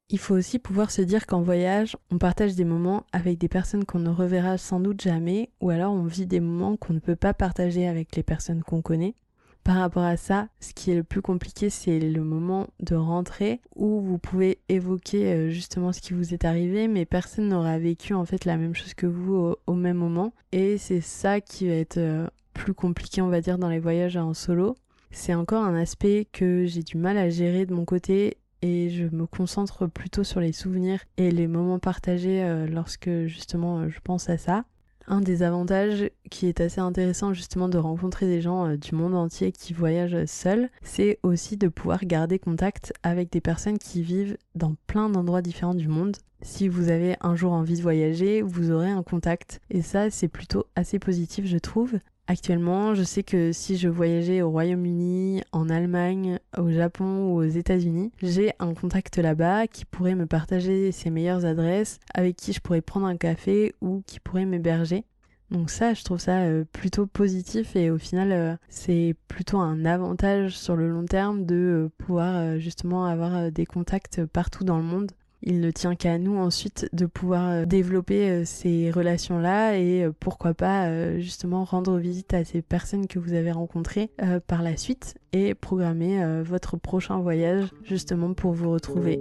Il 0.10 0.20
faut 0.20 0.36
aussi 0.36 0.60
pouvoir 0.60 0.92
se 0.92 1.02
dire 1.02 1.26
qu'en 1.26 1.42
voyage, 1.42 1.98
on 2.12 2.20
partage 2.20 2.56
des 2.56 2.66
moments 2.66 3.06
avec 3.14 3.40
des 3.40 3.48
personnes 3.48 3.86
qu'on 3.86 4.00
ne 4.00 4.12
reverra 4.12 4.60
sans 4.60 4.80
doute 4.80 5.02
jamais 5.02 5.50
ou 5.60 5.72
alors 5.72 5.94
on 5.94 6.04
vit 6.04 6.28
des 6.28 6.40
moments 6.40 6.78
qu'on 6.78 6.94
ne 6.94 7.00
peut 7.00 7.16
pas 7.16 7.34
partager 7.34 7.88
avec 7.88 8.16
les 8.16 8.22
personnes 8.22 8.62
qu'on 8.62 8.84
connaît. 8.84 9.16
Par 9.64 9.78
rapport 9.78 10.04
à 10.04 10.18
ça, 10.18 10.50
ce 10.60 10.74
qui 10.74 10.92
est 10.92 10.96
le 10.96 11.04
plus 11.04 11.22
compliqué, 11.22 11.70
c'est 11.70 12.00
le 12.00 12.24
moment 12.24 12.68
de 12.82 12.96
rentrée 12.96 13.62
où 13.76 14.02
vous 14.02 14.18
pouvez 14.18 14.60
évoquer 14.68 15.32
euh, 15.32 15.50
justement 15.50 15.94
ce 15.94 16.02
qui 16.02 16.14
vous 16.14 16.34
est 16.34 16.44
arrivé, 16.44 16.90
mais 16.90 17.06
personne 17.06 17.48
n'aura 17.48 17.80
vécu 17.80 18.14
en 18.14 18.26
fait 18.26 18.44
la 18.44 18.58
même 18.58 18.76
chose 18.76 18.94
que 18.94 19.06
vous 19.08 19.56
au, 19.66 19.74
même 19.74 19.98
moment. 19.98 20.34
Et 20.52 20.78
c'est 20.78 21.00
ça 21.00 21.40
qui 21.40 21.70
va 21.70 21.76
être 21.76 21.98
euh, 21.98 22.28
plus 22.54 22.74
compliqué, 22.74 23.22
on 23.22 23.30
va 23.30 23.40
dire, 23.40 23.58
dans 23.58 23.70
les 23.70 23.80
voyages 23.80 24.18
en 24.18 24.34
solo. 24.34 24.76
C'est 25.12 25.34
encore 25.34 25.64
un 25.64 25.76
aspect 25.76 26.28
que 26.34 26.66
j'ai 26.66 26.84
du 26.84 26.98
mal 26.98 27.18
à 27.18 27.30
gérer 27.30 27.66
de 27.66 27.74
mon 27.74 27.86
côté 27.86 28.38
et 28.62 28.90
je 28.90 29.06
me 29.16 29.26
concentre 29.26 29.88
plutôt 29.88 30.26
sur 30.26 30.42
les 30.42 30.52
souvenirs 30.52 31.00
et 31.16 31.32
les 31.32 31.48
moments 31.48 31.80
partagés 31.80 32.44
euh, 32.44 32.66
lorsque 32.66 33.10
justement 33.28 33.88
je 33.88 34.00
pense 34.04 34.30
à 34.30 34.38
ça. 34.38 34.66
Un 35.08 35.22
des 35.22 35.44
avantages 35.44 36.10
qui 36.30 36.48
est 36.48 36.62
assez 36.62 36.80
intéressant 36.80 37.34
justement 37.34 37.68
de 37.68 37.78
rencontrer 37.78 38.26
des 38.26 38.42
gens 38.42 38.68
euh, 38.68 38.78
du 38.78 38.96
monde 38.96 39.16
entier 39.16 39.52
qui 39.52 39.74
voyagent 39.74 40.26
seuls, 40.26 40.70
c'est 40.82 41.20
aussi 41.24 41.58
de 41.58 41.68
pouvoir 41.68 42.06
garder 42.06 42.40
contact 42.40 42.94
avec 43.04 43.32
des 43.32 43.42
personnes 43.42 43.78
qui 43.78 44.02
vivent 44.02 44.38
dans 44.56 44.76
plein 44.88 45.10
d'endroits 45.10 45.42
différents 45.42 45.76
du 45.76 45.88
monde. 45.88 46.16
Si 46.42 46.68
vous 46.68 46.90
avez 46.90 47.16
un 47.22 47.36
jour 47.36 47.54
envie 47.54 47.78
de 47.78 47.82
voyager, 47.82 48.42
vous 48.42 48.72
aurez 48.72 48.90
un 48.90 49.04
contact. 49.04 49.62
Et 49.70 49.82
ça, 49.82 50.10
c'est 50.10 50.28
plutôt 50.28 50.66
assez 50.76 51.00
positif, 51.00 51.46
je 51.46 51.58
trouve. 51.58 51.94
Actuellement, 52.28 52.96
je 52.96 53.04
sais 53.04 53.22
que 53.22 53.52
si 53.52 53.76
je 53.76 53.90
voyageais 53.90 54.42
au 54.42 54.50
Royaume-Uni, 54.50 55.44
en 55.52 55.70
Allemagne, 55.70 56.40
au 56.58 56.70
Japon 56.72 57.28
ou 57.28 57.40
aux 57.40 57.44
États-Unis, 57.44 58.14
j'ai 58.22 58.54
un 58.60 58.74
contact 58.74 59.18
là-bas 59.18 59.68
qui 59.68 59.84
pourrait 59.84 60.16
me 60.16 60.26
partager 60.26 60.94
ses 60.94 61.10
meilleures 61.10 61.44
adresses, 61.44 62.00
avec 62.14 62.38
qui 62.38 62.54
je 62.54 62.62
pourrais 62.62 62.82
prendre 62.82 63.08
un 63.08 63.18
café 63.18 63.76
ou 63.82 64.04
qui 64.08 64.22
pourrait 64.22 64.46
m'héberger. 64.46 65.04
Donc 65.52 65.70
ça, 65.70 65.94
je 65.94 66.04
trouve 66.04 66.20
ça 66.20 66.44
euh, 66.44 66.64
plutôt 66.72 67.06
positif 67.08 67.76
et 67.76 67.92
au 67.92 67.98
final, 67.98 68.32
euh, 68.32 68.56
c'est 68.70 69.16
plutôt 69.28 69.60
un 69.60 69.84
avantage 69.84 70.58
sur 70.58 70.78
le 70.78 70.90
long 70.90 71.06
terme 71.06 71.46
de 71.46 71.56
euh, 71.56 71.92
pouvoir 71.98 72.58
justement 72.58 73.06
avoir 73.06 73.52
des 73.52 73.66
contacts 73.66 74.26
partout 74.26 74.64
dans 74.64 74.78
le 74.78 74.84
monde 74.84 75.12
il 75.46 75.60
ne 75.60 75.72
tient 75.72 75.96
qu'à 75.96 76.18
nous 76.18 76.38
ensuite 76.38 76.90
de 76.94 77.06
pouvoir 77.06 77.50
euh, 77.50 77.66
développer 77.66 78.30
euh, 78.30 78.46
ces 78.46 78.92
relations-là 78.92 79.78
et 79.78 80.04
euh, 80.04 80.12
pourquoi 80.18 80.54
pas 80.54 81.20
justement 81.20 81.64
rendre 81.66 81.98
visite 81.98 82.34
à 82.34 82.46
ces 82.46 82.62
personnes 82.62 83.08
que 83.08 83.20
vous 83.20 83.34
avez 83.34 83.52
rencontrées 83.52 84.12
par 84.48 84.62
la 84.62 84.78
suite 84.78 85.16
et 85.34 85.54
programmer 85.54 86.42
votre 86.44 86.78
prochain 86.78 87.20
voyage 87.20 87.70
justement 87.84 88.34
pour 88.34 88.54
vous 88.54 88.72
retrouver. 88.72 89.20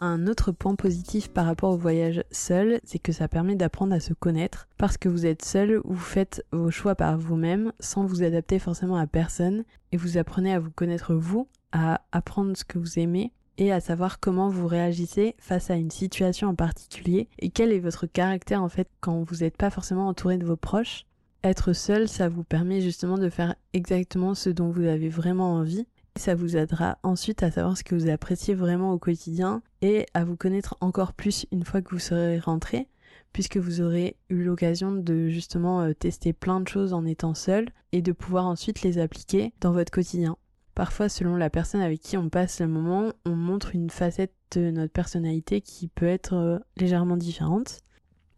Un 0.00 0.28
autre 0.28 0.52
point 0.52 0.76
positif 0.76 1.28
par 1.28 1.44
rapport 1.44 1.72
au 1.72 1.76
voyage 1.76 2.22
seul, 2.30 2.80
c'est 2.84 3.00
que 3.00 3.10
ça 3.10 3.26
permet 3.26 3.56
d'apprendre 3.56 3.92
à 3.92 3.98
se 3.98 4.14
connaître. 4.14 4.68
Parce 4.78 4.96
que 4.96 5.08
vous 5.08 5.26
êtes 5.26 5.44
seul, 5.44 5.80
vous 5.84 5.96
faites 5.96 6.44
vos 6.52 6.70
choix 6.70 6.94
par 6.94 7.18
vous-même 7.18 7.72
sans 7.80 8.06
vous 8.06 8.22
adapter 8.22 8.60
forcément 8.60 8.96
à 8.96 9.08
personne 9.08 9.64
et 9.90 9.96
vous 9.96 10.16
apprenez 10.16 10.54
à 10.54 10.60
vous 10.60 10.70
connaître 10.70 11.14
vous, 11.14 11.48
à 11.72 12.02
apprendre 12.12 12.56
ce 12.56 12.64
que 12.64 12.78
vous 12.78 13.00
aimez 13.00 13.32
et 13.56 13.72
à 13.72 13.80
savoir 13.80 14.20
comment 14.20 14.48
vous 14.48 14.68
réagissez 14.68 15.34
face 15.40 15.68
à 15.68 15.74
une 15.74 15.90
situation 15.90 16.46
en 16.46 16.54
particulier 16.54 17.28
et 17.40 17.50
quel 17.50 17.72
est 17.72 17.80
votre 17.80 18.06
caractère 18.06 18.62
en 18.62 18.68
fait 18.68 18.88
quand 19.00 19.24
vous 19.24 19.38
n'êtes 19.38 19.56
pas 19.56 19.70
forcément 19.70 20.06
entouré 20.06 20.38
de 20.38 20.46
vos 20.46 20.56
proches. 20.56 21.06
Être 21.42 21.72
seul, 21.72 22.08
ça 22.08 22.28
vous 22.28 22.44
permet 22.44 22.80
justement 22.80 23.18
de 23.18 23.28
faire 23.28 23.56
exactement 23.72 24.34
ce 24.34 24.50
dont 24.50 24.70
vous 24.70 24.84
avez 24.84 25.08
vraiment 25.08 25.54
envie 25.54 25.88
ça 26.18 26.34
vous 26.34 26.56
aidera 26.56 26.98
ensuite 27.02 27.42
à 27.42 27.50
savoir 27.50 27.76
ce 27.76 27.84
que 27.84 27.94
vous 27.94 28.10
appréciez 28.10 28.54
vraiment 28.54 28.92
au 28.92 28.98
quotidien 28.98 29.62
et 29.80 30.06
à 30.14 30.24
vous 30.24 30.36
connaître 30.36 30.76
encore 30.80 31.12
plus 31.12 31.46
une 31.52 31.64
fois 31.64 31.80
que 31.80 31.90
vous 31.90 31.98
serez 31.98 32.38
rentré, 32.38 32.88
puisque 33.32 33.56
vous 33.56 33.80
aurez 33.80 34.16
eu 34.28 34.42
l'occasion 34.42 34.92
de 34.92 35.28
justement 35.28 35.80
euh, 35.80 35.94
tester 35.94 36.32
plein 36.32 36.60
de 36.60 36.68
choses 36.68 36.92
en 36.92 37.06
étant 37.06 37.34
seul 37.34 37.68
et 37.92 38.02
de 38.02 38.12
pouvoir 38.12 38.46
ensuite 38.46 38.82
les 38.82 38.98
appliquer 38.98 39.52
dans 39.60 39.72
votre 39.72 39.92
quotidien. 39.92 40.36
Parfois, 40.74 41.08
selon 41.08 41.36
la 41.36 41.50
personne 41.50 41.80
avec 41.80 42.00
qui 42.00 42.16
on 42.16 42.28
passe 42.28 42.60
le 42.60 42.68
moment, 42.68 43.12
on 43.24 43.34
montre 43.34 43.74
une 43.74 43.90
facette 43.90 44.34
de 44.52 44.70
notre 44.70 44.92
personnalité 44.92 45.60
qui 45.60 45.88
peut 45.88 46.06
être 46.06 46.34
euh, 46.34 46.58
légèrement 46.76 47.16
différente. 47.16 47.80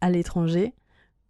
À 0.01 0.09
l'étranger, 0.09 0.73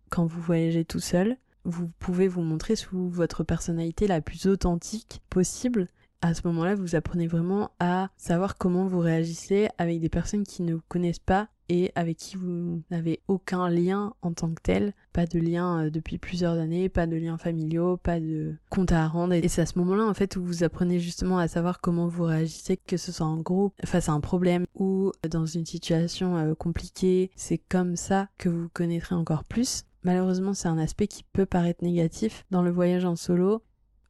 quand 0.09 0.25
vous 0.25 0.41
voyagez 0.41 0.85
tout 0.85 0.99
seul, 0.99 1.37
vous 1.63 1.89
pouvez 1.99 2.27
vous 2.27 2.41
montrer 2.41 2.75
sous 2.75 3.09
votre 3.09 3.43
personnalité 3.43 4.07
la 4.07 4.21
plus 4.21 4.47
authentique 4.47 5.21
possible 5.29 5.89
à 6.21 6.33
ce 6.33 6.41
moment-là, 6.45 6.75
vous 6.75 6.95
apprenez 6.95 7.27
vraiment 7.27 7.71
à 7.79 8.09
savoir 8.17 8.57
comment 8.57 8.85
vous 8.85 8.99
réagissez 8.99 9.69
avec 9.77 9.99
des 9.99 10.09
personnes 10.09 10.43
qui 10.43 10.61
ne 10.61 10.75
vous 10.75 10.83
connaissent 10.87 11.19
pas 11.19 11.49
et 11.71 11.91
avec 11.95 12.17
qui 12.17 12.35
vous 12.35 12.83
n'avez 12.91 13.21
aucun 13.29 13.69
lien 13.69 14.13
en 14.21 14.33
tant 14.33 14.49
que 14.49 14.61
tel, 14.61 14.93
pas 15.13 15.25
de 15.25 15.39
lien 15.39 15.85
euh, 15.85 15.89
depuis 15.89 16.17
plusieurs 16.17 16.55
années, 16.55 16.89
pas 16.89 17.07
de 17.07 17.15
liens 17.15 17.37
familiaux, 17.37 17.95
pas 17.95 18.19
de 18.19 18.55
compte 18.69 18.91
à 18.91 19.07
rendre. 19.07 19.33
Et 19.33 19.47
c'est 19.47 19.61
à 19.61 19.65
ce 19.65 19.79
moment-là 19.79 20.03
en 20.03 20.13
fait 20.13 20.35
où 20.35 20.43
vous 20.43 20.63
apprenez 20.65 20.99
justement 20.99 21.37
à 21.37 21.47
savoir 21.47 21.79
comment 21.79 22.07
vous 22.07 22.25
réagissez, 22.25 22.75
que 22.75 22.97
ce 22.97 23.13
soit 23.13 23.25
en 23.25 23.37
groupe, 23.37 23.73
face 23.85 24.09
à 24.09 24.11
un 24.11 24.19
problème 24.19 24.65
ou 24.75 25.13
dans 25.29 25.45
une 25.45 25.65
situation 25.65 26.35
euh, 26.35 26.53
compliquée. 26.55 27.31
C'est 27.37 27.57
comme 27.57 27.95
ça 27.95 28.27
que 28.37 28.49
vous 28.49 28.67
connaîtrez 28.73 29.15
encore 29.15 29.45
plus. 29.45 29.85
Malheureusement, 30.03 30.53
c'est 30.53 30.67
un 30.67 30.79
aspect 30.79 31.07
qui 31.07 31.23
peut 31.23 31.45
paraître 31.45 31.83
négatif 31.83 32.45
dans 32.51 32.63
le 32.63 32.71
voyage 32.71 33.05
en 33.05 33.15
solo, 33.15 33.61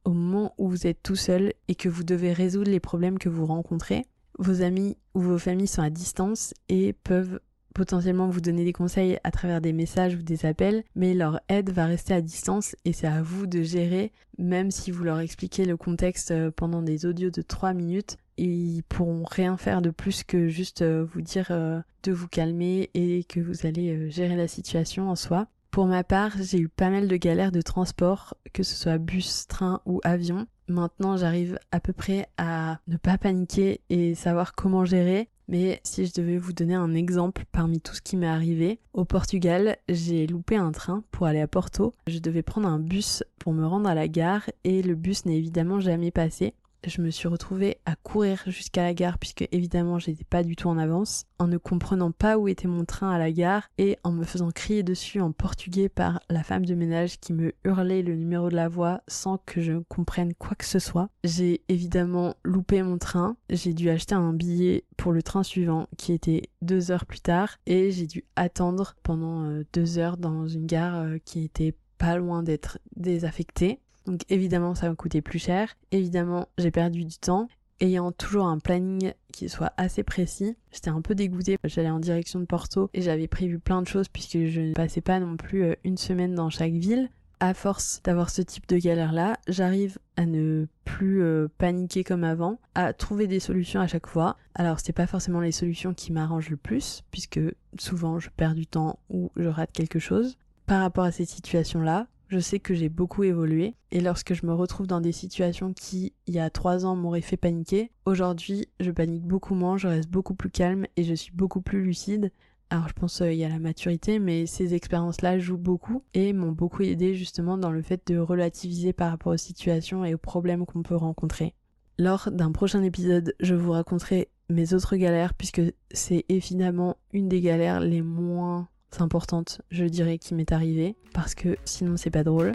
au 0.04 0.12
moment 0.12 0.54
où 0.58 0.68
vous 0.68 0.86
êtes 0.86 1.02
tout 1.02 1.16
seul 1.16 1.52
et 1.68 1.74
que 1.74 1.88
vous 1.88 2.04
devez 2.04 2.32
résoudre 2.32 2.70
les 2.70 2.80
problèmes 2.80 3.18
que 3.18 3.28
vous 3.28 3.46
rencontrez. 3.46 4.04
Vos 4.38 4.62
amis 4.62 4.96
ou 5.14 5.20
vos 5.20 5.38
familles 5.38 5.66
sont 5.66 5.82
à 5.82 5.90
distance 5.90 6.54
et 6.68 6.92
peuvent 6.92 7.40
potentiellement 7.72 8.28
vous 8.28 8.40
donner 8.40 8.64
des 8.64 8.72
conseils 8.72 9.18
à 9.24 9.30
travers 9.30 9.60
des 9.60 9.72
messages 9.72 10.14
ou 10.14 10.22
des 10.22 10.46
appels, 10.46 10.84
mais 10.94 11.14
leur 11.14 11.40
aide 11.48 11.70
va 11.70 11.86
rester 11.86 12.14
à 12.14 12.20
distance 12.20 12.76
et 12.84 12.92
c'est 12.92 13.06
à 13.06 13.22
vous 13.22 13.46
de 13.46 13.62
gérer, 13.62 14.12
même 14.38 14.70
si 14.70 14.90
vous 14.90 15.04
leur 15.04 15.20
expliquez 15.20 15.64
le 15.64 15.76
contexte 15.76 16.30
euh, 16.30 16.50
pendant 16.50 16.82
des 16.82 17.06
audios 17.06 17.30
de 17.30 17.42
3 17.42 17.72
minutes, 17.72 18.18
ils 18.36 18.82
pourront 18.88 19.24
rien 19.24 19.56
faire 19.56 19.82
de 19.82 19.90
plus 19.90 20.24
que 20.24 20.48
juste 20.48 20.82
euh, 20.82 21.04
vous 21.12 21.22
dire 21.22 21.48
euh, 21.50 21.80
de 22.02 22.12
vous 22.12 22.28
calmer 22.28 22.90
et 22.94 23.24
que 23.24 23.40
vous 23.40 23.66
allez 23.66 24.10
gérer 24.10 24.36
la 24.36 24.48
situation 24.48 25.10
en 25.10 25.16
soi. 25.16 25.48
Pour 25.72 25.86
ma 25.86 26.04
part, 26.04 26.32
j'ai 26.38 26.58
eu 26.58 26.68
pas 26.68 26.90
mal 26.90 27.08
de 27.08 27.16
galères 27.16 27.50
de 27.50 27.62
transport, 27.62 28.36
que 28.52 28.62
ce 28.62 28.76
soit 28.76 28.98
bus, 28.98 29.46
train 29.48 29.80
ou 29.86 30.02
avion. 30.04 30.46
Maintenant, 30.68 31.16
j'arrive 31.16 31.58
à 31.70 31.80
peu 31.80 31.94
près 31.94 32.28
à 32.36 32.78
ne 32.88 32.98
pas 32.98 33.16
paniquer 33.16 33.80
et 33.88 34.14
savoir 34.14 34.54
comment 34.54 34.84
gérer. 34.84 35.30
Mais 35.48 35.80
si 35.82 36.04
je 36.04 36.12
devais 36.12 36.36
vous 36.36 36.52
donner 36.52 36.74
un 36.74 36.94
exemple 36.94 37.46
parmi 37.52 37.80
tout 37.80 37.94
ce 37.94 38.02
qui 38.02 38.18
m'est 38.18 38.26
arrivé, 38.26 38.80
au 38.92 39.06
Portugal, 39.06 39.78
j'ai 39.88 40.26
loupé 40.26 40.56
un 40.56 40.72
train 40.72 41.04
pour 41.10 41.26
aller 41.26 41.40
à 41.40 41.48
Porto. 41.48 41.94
Je 42.06 42.18
devais 42.18 42.42
prendre 42.42 42.68
un 42.68 42.78
bus 42.78 43.24
pour 43.38 43.54
me 43.54 43.64
rendre 43.64 43.88
à 43.88 43.94
la 43.94 44.08
gare 44.08 44.50
et 44.64 44.82
le 44.82 44.94
bus 44.94 45.24
n'est 45.24 45.38
évidemment 45.38 45.80
jamais 45.80 46.10
passé 46.10 46.52
je 46.84 47.00
me 47.00 47.10
suis 47.10 47.28
retrouvée 47.28 47.78
à 47.86 47.96
courir 47.96 48.42
jusqu'à 48.46 48.82
la 48.82 48.94
gare 48.94 49.18
puisque 49.18 49.48
évidemment 49.52 49.98
j'étais 49.98 50.24
pas 50.24 50.42
du 50.42 50.56
tout 50.56 50.68
en 50.68 50.78
avance, 50.78 51.26
en 51.38 51.46
ne 51.46 51.58
comprenant 51.58 52.10
pas 52.10 52.38
où 52.38 52.48
était 52.48 52.68
mon 52.68 52.84
train 52.84 53.10
à 53.10 53.18
la 53.18 53.32
gare 53.32 53.68
et 53.78 53.98
en 54.04 54.12
me 54.12 54.24
faisant 54.24 54.50
crier 54.50 54.82
dessus 54.82 55.20
en 55.20 55.32
portugais 55.32 55.88
par 55.88 56.20
la 56.28 56.42
femme 56.42 56.66
de 56.66 56.74
ménage 56.74 57.18
qui 57.20 57.32
me 57.32 57.52
hurlait 57.64 58.02
le 58.02 58.16
numéro 58.16 58.48
de 58.48 58.56
la 58.56 58.68
voie 58.68 59.02
sans 59.08 59.38
que 59.38 59.60
je 59.60 59.74
comprenne 59.88 60.34
quoi 60.34 60.54
que 60.54 60.64
ce 60.64 60.78
soit. 60.78 61.08
J'ai 61.24 61.62
évidemment 61.68 62.34
loupé 62.44 62.82
mon 62.82 62.98
train, 62.98 63.36
j'ai 63.50 63.74
dû 63.74 63.90
acheter 63.90 64.14
un 64.14 64.32
billet 64.32 64.84
pour 64.96 65.12
le 65.12 65.22
train 65.22 65.42
suivant 65.42 65.88
qui 65.96 66.12
était 66.12 66.50
deux 66.62 66.90
heures 66.90 67.06
plus 67.06 67.20
tard 67.20 67.58
et 67.66 67.90
j'ai 67.90 68.06
dû 68.06 68.24
attendre 68.36 68.94
pendant 69.02 69.44
euh, 69.44 69.64
deux 69.72 69.98
heures 69.98 70.16
dans 70.16 70.46
une 70.46 70.66
gare 70.66 70.96
euh, 70.96 71.18
qui 71.24 71.44
était 71.44 71.74
pas 71.98 72.16
loin 72.16 72.42
d'être 72.42 72.78
désaffectée. 72.96 73.78
Donc 74.06 74.22
évidemment, 74.28 74.74
ça 74.74 74.88
m'a 74.88 74.94
coûté 74.94 75.20
plus 75.22 75.38
cher. 75.38 75.74
Évidemment, 75.90 76.48
j'ai 76.58 76.70
perdu 76.70 77.04
du 77.04 77.18
temps. 77.18 77.48
Ayant 77.80 78.12
toujours 78.12 78.46
un 78.46 78.60
planning 78.60 79.12
qui 79.32 79.48
soit 79.48 79.72
assez 79.76 80.04
précis, 80.04 80.56
j'étais 80.70 80.90
un 80.90 81.00
peu 81.00 81.16
dégoûtée. 81.16 81.58
J'allais 81.64 81.90
en 81.90 81.98
direction 81.98 82.38
de 82.38 82.44
Porto 82.44 82.90
et 82.94 83.02
j'avais 83.02 83.26
prévu 83.26 83.58
plein 83.58 83.82
de 83.82 83.88
choses 83.88 84.06
puisque 84.08 84.44
je 84.44 84.60
ne 84.60 84.72
passais 84.72 85.00
pas 85.00 85.18
non 85.18 85.36
plus 85.36 85.64
euh, 85.64 85.74
une 85.82 85.96
semaine 85.96 86.34
dans 86.34 86.48
chaque 86.48 86.74
ville. 86.74 87.10
À 87.40 87.54
force 87.54 88.00
d'avoir 88.04 88.30
ce 88.30 88.40
type 88.40 88.68
de 88.68 88.76
galère-là, 88.76 89.36
j'arrive 89.48 89.98
à 90.16 90.26
ne 90.26 90.66
plus 90.84 91.24
euh, 91.24 91.48
paniquer 91.58 92.04
comme 92.04 92.22
avant, 92.22 92.60
à 92.76 92.92
trouver 92.92 93.26
des 93.26 93.40
solutions 93.40 93.80
à 93.80 93.88
chaque 93.88 94.06
fois. 94.06 94.36
Alors 94.54 94.78
c'est 94.78 94.92
pas 94.92 95.08
forcément 95.08 95.40
les 95.40 95.50
solutions 95.50 95.92
qui 95.92 96.12
m'arrangent 96.12 96.50
le 96.50 96.56
plus, 96.56 97.02
puisque 97.10 97.40
souvent 97.80 98.20
je 98.20 98.30
perds 98.30 98.54
du 98.54 98.68
temps 98.68 99.00
ou 99.10 99.32
je 99.34 99.48
rate 99.48 99.72
quelque 99.72 99.98
chose. 99.98 100.38
Par 100.66 100.82
rapport 100.82 101.02
à 101.02 101.10
cette 101.10 101.30
situation-là, 101.30 102.06
je 102.32 102.38
sais 102.38 102.60
que 102.60 102.72
j'ai 102.72 102.88
beaucoup 102.88 103.24
évolué 103.24 103.74
et 103.90 104.00
lorsque 104.00 104.32
je 104.32 104.46
me 104.46 104.54
retrouve 104.54 104.86
dans 104.86 105.02
des 105.02 105.12
situations 105.12 105.74
qui, 105.74 106.14
il 106.26 106.32
y 106.32 106.38
a 106.38 106.48
trois 106.48 106.86
ans, 106.86 106.96
m'auraient 106.96 107.20
fait 107.20 107.36
paniquer, 107.36 107.90
aujourd'hui, 108.06 108.68
je 108.80 108.90
panique 108.90 109.24
beaucoup 109.24 109.54
moins, 109.54 109.76
je 109.76 109.86
reste 109.86 110.08
beaucoup 110.08 110.34
plus 110.34 110.48
calme 110.48 110.86
et 110.96 111.04
je 111.04 111.12
suis 111.12 111.32
beaucoup 111.32 111.60
plus 111.60 111.82
lucide. 111.82 112.32
Alors 112.70 112.88
je 112.88 112.94
pense 112.94 113.18
qu'il 113.18 113.26
euh, 113.26 113.34
y 113.34 113.44
a 113.44 113.50
la 113.50 113.58
maturité, 113.58 114.18
mais 114.18 114.46
ces 114.46 114.72
expériences-là 114.72 115.38
jouent 115.38 115.58
beaucoup 115.58 116.04
et 116.14 116.32
m'ont 116.32 116.52
beaucoup 116.52 116.80
aidé 116.80 117.14
justement 117.14 117.58
dans 117.58 117.70
le 117.70 117.82
fait 117.82 118.00
de 118.06 118.16
relativiser 118.16 118.94
par 118.94 119.10
rapport 119.10 119.34
aux 119.34 119.36
situations 119.36 120.02
et 120.02 120.14
aux 120.14 120.18
problèmes 120.18 120.64
qu'on 120.64 120.82
peut 120.82 120.96
rencontrer. 120.96 121.54
Lors 121.98 122.30
d'un 122.32 122.50
prochain 122.50 122.82
épisode, 122.82 123.34
je 123.40 123.54
vous 123.54 123.72
raconterai 123.72 124.30
mes 124.48 124.72
autres 124.72 124.96
galères 124.96 125.34
puisque 125.34 125.60
c'est 125.90 126.24
évidemment 126.30 126.96
une 127.12 127.28
des 127.28 127.42
galères 127.42 127.80
les 127.80 128.00
moins 128.00 128.68
importante, 129.00 129.62
je 129.70 129.84
dirais, 129.84 130.18
qui 130.18 130.34
m'est 130.34 130.52
arrivée, 130.52 130.96
parce 131.14 131.34
que 131.34 131.56
sinon 131.64 131.96
c'est 131.96 132.10
pas 132.10 132.24
drôle. 132.24 132.52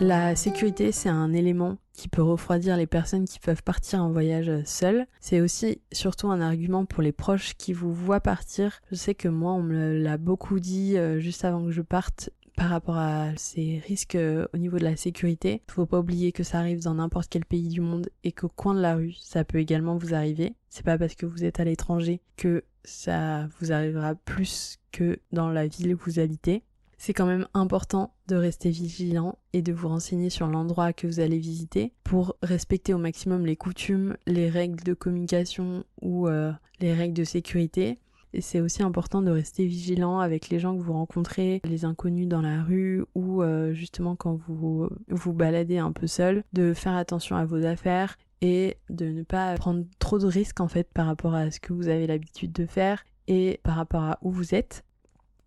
La 0.00 0.36
sécurité, 0.36 0.92
c'est 0.92 1.08
un 1.08 1.32
élément 1.32 1.76
qui 1.92 2.08
peut 2.08 2.22
refroidir 2.22 2.76
les 2.76 2.86
personnes 2.86 3.26
qui 3.26 3.40
peuvent 3.40 3.64
partir 3.64 4.02
en 4.02 4.10
voyage 4.12 4.50
seules. 4.64 5.06
C'est 5.20 5.40
aussi 5.40 5.80
surtout 5.90 6.30
un 6.30 6.40
argument 6.40 6.84
pour 6.84 7.02
les 7.02 7.10
proches 7.10 7.54
qui 7.58 7.72
vous 7.72 7.92
voient 7.92 8.20
partir. 8.20 8.80
Je 8.90 8.96
sais 8.96 9.16
que 9.16 9.26
moi, 9.26 9.52
on 9.52 9.62
me 9.62 9.98
l'a 9.98 10.16
beaucoup 10.16 10.60
dit 10.60 10.96
euh, 10.96 11.18
juste 11.18 11.44
avant 11.44 11.64
que 11.64 11.72
je 11.72 11.82
parte 11.82 12.30
par 12.58 12.70
rapport 12.70 12.96
à 12.96 13.30
ces 13.36 13.80
risques 13.86 14.16
euh, 14.16 14.46
au 14.52 14.58
niveau 14.58 14.78
de 14.78 14.84
la 14.84 14.96
sécurité. 14.96 15.62
Faut 15.70 15.86
pas 15.86 16.00
oublier 16.00 16.32
que 16.32 16.42
ça 16.42 16.58
arrive 16.58 16.82
dans 16.82 16.94
n'importe 16.94 17.28
quel 17.30 17.44
pays 17.44 17.68
du 17.68 17.80
monde 17.80 18.10
et 18.24 18.32
qu'au 18.32 18.48
coin 18.48 18.74
de 18.74 18.80
la 18.80 18.96
rue, 18.96 19.12
ça 19.12 19.44
peut 19.44 19.58
également 19.58 19.96
vous 19.96 20.12
arriver. 20.12 20.54
C'est 20.68 20.84
pas 20.84 20.98
parce 20.98 21.14
que 21.14 21.24
vous 21.24 21.44
êtes 21.44 21.60
à 21.60 21.64
l'étranger 21.64 22.20
que 22.36 22.64
ça 22.82 23.48
vous 23.58 23.70
arrivera 23.70 24.16
plus 24.16 24.78
que 24.90 25.20
dans 25.30 25.50
la 25.50 25.68
ville 25.68 25.94
où 25.94 25.98
vous 26.04 26.18
habitez. 26.18 26.64
C'est 27.00 27.12
quand 27.12 27.26
même 27.26 27.46
important 27.54 28.12
de 28.26 28.34
rester 28.34 28.70
vigilant 28.70 29.38
et 29.52 29.62
de 29.62 29.72
vous 29.72 29.86
renseigner 29.86 30.28
sur 30.28 30.48
l'endroit 30.48 30.92
que 30.92 31.06
vous 31.06 31.20
allez 31.20 31.38
visiter 31.38 31.92
pour 32.02 32.36
respecter 32.42 32.92
au 32.92 32.98
maximum 32.98 33.46
les 33.46 33.54
coutumes, 33.54 34.16
les 34.26 34.50
règles 34.50 34.82
de 34.82 34.94
communication 34.94 35.84
ou 36.02 36.26
euh, 36.26 36.50
les 36.80 36.92
règles 36.92 37.14
de 37.14 37.22
sécurité 37.22 38.00
c'est 38.40 38.60
aussi 38.60 38.82
important 38.82 39.22
de 39.22 39.30
rester 39.30 39.66
vigilant 39.66 40.20
avec 40.20 40.48
les 40.48 40.58
gens 40.58 40.76
que 40.76 40.82
vous 40.82 40.92
rencontrez, 40.92 41.60
les 41.64 41.84
inconnus 41.84 42.28
dans 42.28 42.42
la 42.42 42.62
rue 42.62 43.04
ou 43.14 43.42
euh, 43.42 43.72
justement 43.72 44.16
quand 44.16 44.38
vous 44.46 44.88
vous 45.08 45.32
baladez 45.32 45.78
un 45.78 45.92
peu 45.92 46.06
seul, 46.06 46.44
de 46.52 46.74
faire 46.74 46.96
attention 46.96 47.36
à 47.36 47.44
vos 47.44 47.64
affaires 47.64 48.16
et 48.40 48.76
de 48.90 49.06
ne 49.06 49.22
pas 49.22 49.54
prendre 49.54 49.84
trop 49.98 50.18
de 50.18 50.26
risques 50.26 50.60
en 50.60 50.68
fait 50.68 50.88
par 50.92 51.06
rapport 51.06 51.34
à 51.34 51.50
ce 51.50 51.60
que 51.60 51.72
vous 51.72 51.88
avez 51.88 52.06
l'habitude 52.06 52.52
de 52.52 52.66
faire 52.66 53.04
et 53.26 53.60
par 53.62 53.76
rapport 53.76 54.02
à 54.02 54.18
où 54.22 54.30
vous 54.30 54.54
êtes. 54.54 54.84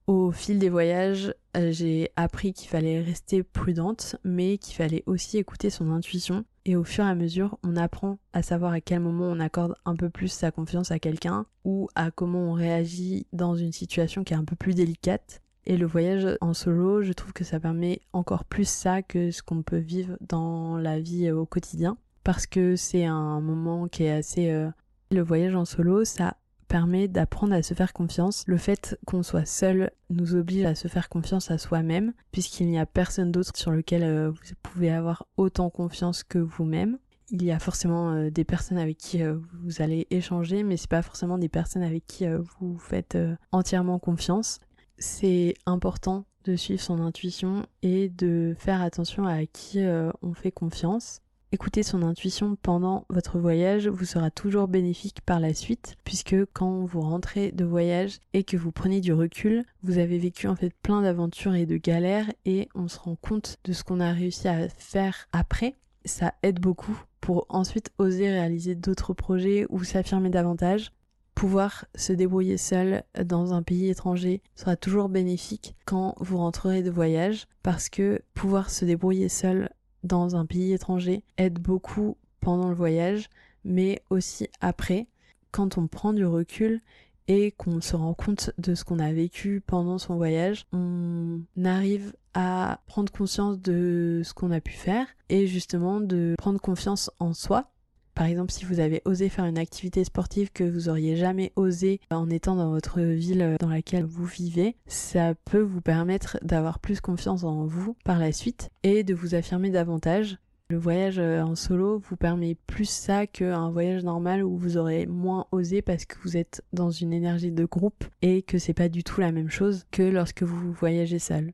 Au 0.07 0.31
fil 0.31 0.59
des 0.59 0.69
voyages, 0.69 1.33
j'ai 1.55 2.12
appris 2.15 2.53
qu'il 2.53 2.70
fallait 2.70 3.01
rester 3.01 3.43
prudente, 3.43 4.15
mais 4.24 4.58
qu'il 4.58 4.75
fallait 4.75 5.03
aussi 5.05 5.38
écouter 5.38 5.70
son 5.70 5.91
intuition 5.91 6.46
et 6.65 6.75
au 6.75 6.84
fur 6.84 7.03
et 7.03 7.10
à 7.10 7.15
mesure, 7.15 7.58
on 7.63 7.75
apprend 7.75 8.20
à 8.34 8.43
savoir 8.43 8.74
à 8.74 8.81
quel 8.81 9.00
moment 9.00 9.25
on 9.25 9.39
accorde 9.39 9.74
un 9.86 9.96
peu 9.96 10.10
plus 10.10 10.27
sa 10.27 10.51
confiance 10.51 10.91
à 10.91 11.00
quelqu'un 11.00 11.46
ou 11.63 11.89
à 11.96 12.12
comment 12.12 12.51
on 12.51 12.53
réagit 12.53 13.25
dans 13.34 13.55
une 13.55 13.72
situation 13.72 14.24
qui 14.24 14.34
est 14.34 14.38
un 14.38 14.46
peu 14.46 14.55
plus 14.55 14.75
délicate. 14.75 15.41
Et 15.65 15.77
le 15.77 15.88
voyage 15.88 16.38
en 16.39 16.53
solo, 16.53 17.01
je 17.01 17.13
trouve 17.13 17.34
que 17.34 17.43
ça 17.43 17.60
permet 17.60 18.01
encore 18.13 18.46
plus 18.46 18.67
ça 18.67 19.01
que 19.01 19.31
ce 19.31 19.41
qu'on 19.41 19.63
peut 19.63 19.77
vivre 19.77 20.17
dans 20.22 20.77
la 20.77 21.00
vie 21.00 21.31
au 21.31 21.46
quotidien. 21.46 21.98
Parce 22.24 22.46
que 22.46 22.75
c'est 22.75 23.05
un 23.05 23.41
moment 23.41 23.88
qui 23.88 24.03
est 24.03 24.12
assez... 24.12 24.51
Euh, 24.51 24.70
le 25.10 25.22
voyage 25.22 25.55
en 25.55 25.65
solo, 25.65 26.05
ça 26.05 26.38
permet 26.72 27.10
d'apprendre 27.10 27.54
à 27.54 27.62
se 27.63 27.74
faire 27.74 27.92
confiance. 27.92 28.46
Le 28.48 28.56
fait 28.56 28.98
qu'on 29.06 29.24
soit 29.24 29.46
seul 29.46 29.92
nous 30.10 30.36
oblige 30.36 30.63
à 30.63 30.74
se 30.74 30.88
faire 30.88 31.10
confiance 31.10 31.51
à 31.51 31.58
soi-même, 31.58 32.13
puisqu'il 32.32 32.68
n'y 32.68 32.80
a 32.80 32.86
personne 32.86 33.30
d'autre 33.30 33.51
sur 33.56 33.72
lequel 33.72 34.04
euh, 34.04 34.30
vous 34.30 34.56
pouvez 34.63 34.90
avoir 34.90 35.28
autant 35.36 35.70
confiance 35.70 36.24
que 36.24 36.40
vous-même. 36.40 36.98
Il 37.30 37.44
y 37.44 37.51
a 37.51 37.60
forcément 37.60 38.13
euh, 38.13 38.30
des 38.30 38.46
personnes 38.46 38.78
avec 38.78 38.98
qui 38.98 39.22
euh, 39.22 39.38
vous 39.63 39.82
allez 39.82 40.08
échanger, 40.12 40.63
mais 40.63 40.78
c'est 40.78 40.90
pas 40.90 41.01
forcément 41.01 41.38
des 41.38 41.50
personnes 41.50 41.84
avec 41.84 42.08
qui 42.08 42.25
vous 42.60 42.78
faites 42.78 43.18
entièrement 43.51 44.00
confiance. 44.00 44.60
C'est 44.98 45.56
important 45.66 46.24
de 46.46 46.56
suivre 46.56 46.82
son 46.82 47.01
intuition 47.01 47.66
et 47.82 48.08
de 48.08 48.56
faire 48.58 48.82
attention 48.82 49.25
à 49.25 49.46
qui 49.46 49.80
on 50.22 50.34
fait 50.34 50.51
confiance. 50.51 51.22
Écouter 51.53 51.84
son 51.84 52.01
intuition 52.01 52.55
pendant 52.55 53.05
votre 53.10 53.38
voyage 53.38 53.89
vous 53.89 54.05
sera 54.05 54.31
toujours 54.31 54.70
bénéfique 54.70 55.20
par 55.25 55.41
la 55.41 55.53
suite 55.53 55.98
puisque 56.05 56.38
quand 56.53 56.86
vous 56.86 57.01
rentrez 57.01 57.51
de 57.51 57.65
voyage 57.65 58.20
et 58.31 58.46
que 58.46 58.55
vous 58.55 58.72
prenez 58.72 59.01
du 59.01 59.12
recul, 59.12 59.65
vous 59.84 59.98
avez 59.98 60.17
vécu 60.17 60.48
en 60.48 60.55
fait 60.55 60.74
plein 60.81 61.01
d'aventures 61.01 61.55
et 61.55 61.65
de 61.65 61.75
galères 61.75 62.31
et 62.46 62.70
on 62.74 62.88
se 62.88 62.98
rend 63.00 63.17
compte 63.17 63.58
de 63.65 63.74
ce 63.74 63.84
qu'on 63.84 64.00
a 64.00 64.13
réussi 64.13 64.48
à 64.48 64.70
faire 64.70 65.27
après. 65.34 65.75
Ça 66.05 66.34
aide 66.41 66.62
beaucoup 66.62 66.98
pour 67.20 67.46
ensuite 67.50 67.91
oser 67.98 68.29
réaliser 68.29 68.75
d'autres 68.75 69.13
projets 69.13 69.65
ou 69.67 69.84
s'affirmer 69.84 70.29
davantage. 70.29 70.93
Pouvoir 71.36 71.84
se 71.96 72.13
débrouiller 72.13 72.58
seul 72.58 73.03
dans 73.25 73.53
un 73.53 73.62
pays 73.62 73.89
étranger 73.89 74.41
sera 74.55 74.77
toujours 74.77 75.10
bénéfique 75.10 75.75
quand 75.84 76.15
vous 76.22 76.38
rentrerez 76.38 76.81
de 76.81 76.91
voyage 76.91 77.48
parce 77.62 77.89
que 77.89 78.22
pouvoir 78.36 78.70
se 78.70 78.86
débrouiller 78.86 79.27
seul 79.27 79.70
dans 80.03 80.36
un 80.36 80.46
pays 80.46 80.74
étranger 80.74 81.24
aide 81.38 81.60
beaucoup 81.60 82.17
pendant 82.39 82.70
le 82.70 82.75
voyage, 82.75 83.29
mais 83.63 84.01
aussi 84.10 84.48
après, 84.62 85.08
quand 85.51 85.77
on 85.77 85.88
prend 85.88 86.13
du 86.13 86.25
recul 86.25 86.81
et 87.27 87.51
qu'on 87.51 87.81
se 87.81 87.96
rend 87.96 88.13
compte 88.13 88.51
de 88.58 88.75
ce 88.75 88.84
qu'on 88.84 89.00
a 89.00 89.13
vécu 89.13 89.62
pendant 89.65 89.98
son 89.98 90.15
voyage, 90.15 90.65
on 90.74 91.41
arrive 91.63 92.13
à 92.34 92.81
prendre 92.88 93.12
conscience 93.12 93.60
de 93.60 94.22
ce 94.24 94.34
qu'on 94.34 94.51
a 94.51 94.62
pu 94.62 94.74
faire 94.74 95.08
et 95.29 95.48
justement 95.48 96.01
de 96.01 96.36
prendre 96.38 96.60
confiance 96.60 97.12
en 97.20 97.34
soi. 97.34 97.70
Par 98.13 98.25
exemple, 98.25 98.51
si 98.51 98.65
vous 98.65 98.80
avez 98.80 99.01
osé 99.06 99.30
faire 99.30 99.46
une 99.46 99.58
activité 99.58 100.03
sportive 100.03 100.51
que 100.51 100.63
vous 100.63 100.89
auriez 100.89 101.15
jamais 101.15 101.53
osé 101.56 102.00
en 102.12 102.30
étant 102.30 102.56
dans 102.56 102.70
votre 102.70 103.01
ville 103.01 103.56
dans 103.60 103.70
laquelle 103.70 104.06
vous 104.06 104.25
vivez, 104.25 104.75
ça 104.86 105.34
peut 105.46 105.62
vous 105.62 105.82
permettre 105.82 106.38
d'avoir 106.41 106.80
plus 106.80 107.01
confiance 107.01 107.44
en 107.44 107.65
vous 107.65 107.96
par 108.03 108.20
la 108.20 108.32
suite 108.32 108.70
et 108.84 109.03
de 109.03 109.13
vous 109.13 109.36
affirmer 109.36 109.70
davantage. 109.70 110.38
Le 110.72 110.77
voyage 110.77 111.20
euh, 111.20 111.41
en 111.41 111.56
solo 111.56 112.00
vous 112.00 112.15
permet 112.15 112.56
plus 112.56 112.89
ça 112.89 113.27
qu'un 113.27 113.70
voyage 113.72 114.06
normal 114.06 114.41
où 114.41 114.56
vous 114.56 114.77
aurez 114.77 115.06
moins 115.06 115.46
osé 115.51 115.82
parce 115.82 116.06
que 116.06 116.15
vous 116.24 116.38
êtes 116.38 116.63
dans 116.72 116.91
une 116.91 117.12
énergie 117.12 117.51
de 117.51 117.65
groupe 117.65 118.06
et 118.22 118.41
que 118.41 118.58
c'est 118.58 118.74
pas 118.74 118.88
du 118.88 119.03
tout 119.03 119.20
la 119.20 119.34
même 119.34 119.50
chose 119.50 119.86
que 119.91 120.01
lorsque 120.01 120.44
vous 120.44 120.72
voyagez 120.72 121.20
seul. 121.20 121.51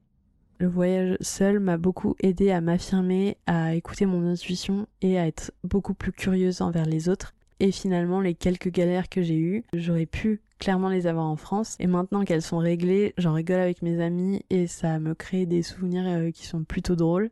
Le 0.59 0.67
voyage 0.67 1.17
seul 1.21 1.59
m'a 1.59 1.77
beaucoup 1.77 2.15
aidé 2.19 2.49
à 2.49 2.61
m'affirmer, 2.61 3.37
à 3.45 3.75
écouter 3.75 4.07
mon 4.07 4.25
intuition 4.27 4.87
et 5.01 5.19
à 5.19 5.27
être 5.27 5.51
beaucoup 5.63 5.93
plus 5.93 6.11
curieuse 6.11 6.61
envers 6.61 6.85
les 6.85 7.09
autres. 7.09 7.35
Et 7.59 7.71
finalement, 7.71 8.21
les 8.21 8.33
quelques 8.33 8.69
galères 8.69 9.09
que 9.09 9.21
j'ai 9.21 9.37
eues, 9.37 9.63
j'aurais 9.73 10.07
pu 10.07 10.41
clairement 10.57 10.89
les 10.89 11.05
avoir 11.05 11.27
en 11.27 11.35
France. 11.35 11.75
Et 11.79 11.85
maintenant 11.85 12.23
qu'elles 12.23 12.41
sont 12.41 12.57
réglées, 12.57 13.13
j'en 13.19 13.33
rigole 13.33 13.59
avec 13.59 13.83
mes 13.83 14.01
amis 14.01 14.43
et 14.49 14.65
ça 14.65 14.99
me 14.99 15.13
crée 15.13 15.45
des 15.45 15.61
souvenirs 15.61 16.07
euh, 16.07 16.31
qui 16.31 16.47
sont 16.47 16.63
plutôt 16.63 16.95
drôles. 16.95 17.29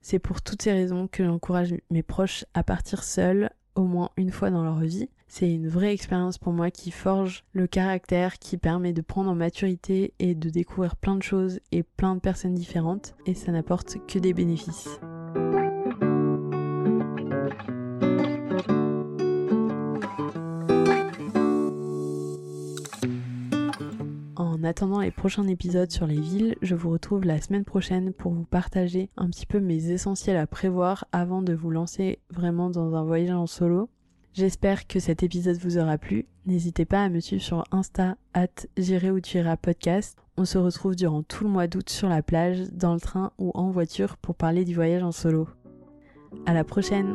C'est 0.00 0.18
pour 0.18 0.42
toutes 0.42 0.62
ces 0.62 0.72
raisons 0.72 1.06
que 1.06 1.24
j'encourage 1.24 1.74
mes 1.90 2.02
proches 2.02 2.44
à 2.54 2.64
partir 2.64 3.04
seuls 3.04 3.50
au 3.74 3.84
moins 3.84 4.10
une 4.16 4.30
fois 4.30 4.50
dans 4.50 4.62
leur 4.62 4.80
vie. 4.80 5.08
C'est 5.26 5.52
une 5.52 5.68
vraie 5.68 5.92
expérience 5.92 6.38
pour 6.38 6.52
moi 6.52 6.70
qui 6.70 6.90
forge 6.90 7.44
le 7.52 7.66
caractère, 7.66 8.38
qui 8.38 8.56
permet 8.56 8.92
de 8.92 9.00
prendre 9.00 9.30
en 9.30 9.34
maturité 9.34 10.12
et 10.18 10.34
de 10.34 10.48
découvrir 10.48 10.96
plein 10.96 11.16
de 11.16 11.22
choses 11.22 11.60
et 11.72 11.82
plein 11.82 12.14
de 12.14 12.20
personnes 12.20 12.54
différentes, 12.54 13.14
et 13.26 13.34
ça 13.34 13.50
n'apporte 13.50 13.96
que 14.06 14.18
des 14.18 14.32
bénéfices. 14.32 15.00
En 24.64 24.66
attendant 24.66 25.00
les 25.00 25.10
prochains 25.10 25.46
épisodes 25.46 25.90
sur 25.90 26.06
les 26.06 26.18
villes, 26.18 26.56
je 26.62 26.74
vous 26.74 26.88
retrouve 26.88 27.26
la 27.26 27.38
semaine 27.38 27.66
prochaine 27.66 28.14
pour 28.14 28.32
vous 28.32 28.46
partager 28.46 29.10
un 29.18 29.28
petit 29.28 29.44
peu 29.44 29.60
mes 29.60 29.90
essentiels 29.90 30.38
à 30.38 30.46
prévoir 30.46 31.04
avant 31.12 31.42
de 31.42 31.52
vous 31.52 31.68
lancer 31.68 32.18
vraiment 32.30 32.70
dans 32.70 32.94
un 32.94 33.04
voyage 33.04 33.36
en 33.36 33.46
solo. 33.46 33.90
J'espère 34.32 34.86
que 34.86 35.00
cet 35.00 35.22
épisode 35.22 35.58
vous 35.58 35.76
aura 35.76 35.98
plu. 35.98 36.24
N'hésitez 36.46 36.86
pas 36.86 37.04
à 37.04 37.10
me 37.10 37.20
suivre 37.20 37.42
sur 37.42 37.64
Insta, 37.72 38.16
at 38.32 38.66
J'irai 38.78 39.10
où 39.10 39.20
tu 39.20 39.38
podcast. 39.60 40.16
On 40.38 40.46
se 40.46 40.56
retrouve 40.56 40.96
durant 40.96 41.22
tout 41.22 41.44
le 41.44 41.50
mois 41.50 41.66
d'août 41.66 41.90
sur 41.90 42.08
la 42.08 42.22
plage, 42.22 42.62
dans 42.72 42.94
le 42.94 43.00
train 43.00 43.32
ou 43.36 43.50
en 43.52 43.70
voiture 43.70 44.16
pour 44.16 44.34
parler 44.34 44.64
du 44.64 44.74
voyage 44.74 45.02
en 45.02 45.12
solo. 45.12 45.46
À 46.46 46.54
la 46.54 46.64
prochaine! 46.64 47.12